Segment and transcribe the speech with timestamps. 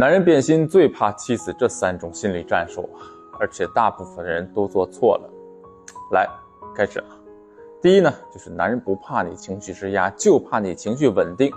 [0.00, 2.88] 男人变心最怕妻子这三种心理战术，
[3.38, 5.30] 而且大部分人都做错了。
[6.12, 6.26] 来，
[6.74, 7.04] 开始了。
[7.82, 11.52] 第一呢，就是男人不怕你情绪施压，就怕你情绪稳定。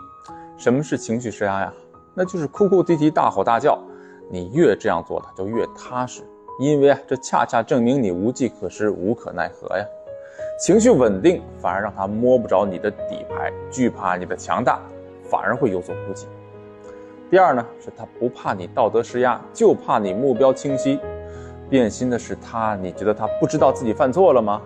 [0.58, 1.74] 什么是情绪施压呀？
[2.14, 3.82] 那就是哭哭啼啼、大吼大叫。
[4.29, 6.21] 你越这样做，他就越踏实，
[6.60, 9.85] 因为啊，这恰恰证明你无计可施、无可奈何呀。
[10.60, 14.81] 情绪稳定，反而让他摸不着你的底牌，惧怕你的强大，
[15.31, 16.27] 反而会有所顾忌。
[17.30, 20.99] 第二呢，是他不怕你道德施压，就怕你目标清晰。
[21.70, 24.61] 变心的是他，你觉得他不知道自己犯错了吗？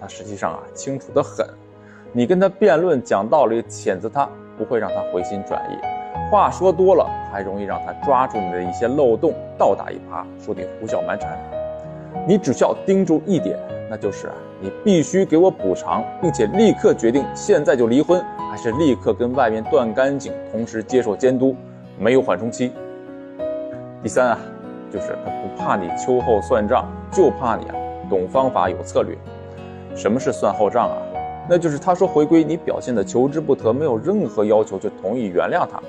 [0.00, 1.44] 他实际上啊，清楚的很。
[2.12, 5.76] 你跟他辩论、讲道理、谴责他，不会让他回心转意。
[6.30, 11.36] 话说多了，还容易让他抓住你的一些漏洞，倒打一耙，说你胡搅蛮缠。
[12.28, 13.58] 你只需要盯住一点，
[13.90, 21.56] 那就是你必须给我补偿，并且立刻决定现在就离婚，还是立刻跟外面断干净，同时接受监督，
[21.98, 22.72] 没有缓冲期。
[24.02, 24.38] 第三啊，
[24.92, 27.74] 就是他不怕你秋后算账，就怕你啊
[28.10, 29.16] 懂方法、有策略。
[29.94, 30.96] 什么是算后账啊？
[31.48, 35.82] 那就是他说回归，你表现的求之不得，没有任何要求就同意原谅他，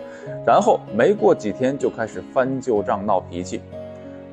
[0.46, 3.62] 然后没过几天就开始翻旧账、闹脾气。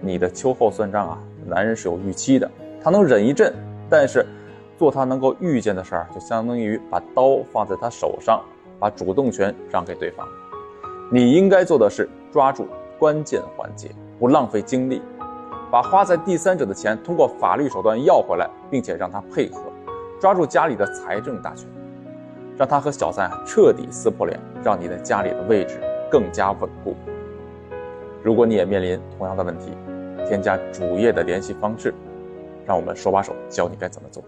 [0.00, 2.50] 你的秋后算账啊，男人是有预期的，
[2.82, 3.52] 他能忍一阵，
[3.88, 4.24] 但是
[4.78, 8.42] 做他能够预见的事儿，就相当于把刀放在他手上，
[8.78, 10.26] 把主动权让给对方。
[11.12, 15.02] 你应该做的是抓住关键环节，不浪费精力。
[15.68, 19.60] 把花在第三者的钱通过法律手段要回来，并且让他配合，
[20.20, 21.68] 抓住家里的财政大权，
[22.56, 26.94] 让他和小三彻底撕破脸，让你在家里的位置更加稳固。
[28.22, 29.72] 如果你也面临同样的问题，
[30.28, 31.92] 添加主页的联系方式，
[32.64, 34.22] 让我们手把手教你该怎么做。